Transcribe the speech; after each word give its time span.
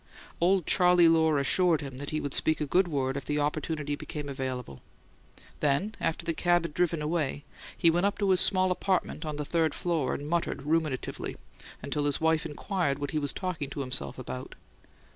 Old 0.39 0.65
Charley 0.65 1.07
Lohr 1.07 1.37
assured 1.37 1.81
him 1.81 1.97
that 1.97 2.09
he 2.09 2.19
would 2.19 2.33
speak 2.33 2.59
a 2.59 2.65
good 2.65 2.87
word 2.87 3.15
if 3.15 3.29
opportunity 3.37 3.93
became 3.95 4.29
available; 4.29 4.81
then, 5.59 5.93
after 6.01 6.25
the 6.25 6.33
cab 6.33 6.63
had 6.63 6.73
driven 6.73 7.03
away, 7.03 7.43
he 7.77 7.91
went 7.91 8.07
up 8.07 8.17
to 8.17 8.31
his 8.31 8.41
small 8.41 8.71
apartment 8.71 9.27
on 9.27 9.35
the 9.35 9.45
third 9.45 9.75
floor 9.75 10.15
and 10.15 10.27
muttered 10.27 10.63
ruminatively 10.63 11.35
until 11.83 12.05
his 12.05 12.19
wife 12.19 12.47
inquired 12.47 12.97
what 12.97 13.11
he 13.11 13.19
was 13.19 13.31
talking 13.31 13.69
to 13.69 13.81
himself 13.81 14.17
about. 14.17 14.55